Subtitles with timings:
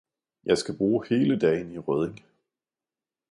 [0.45, 2.25] Jeg skal bruge hele dagen i Rødding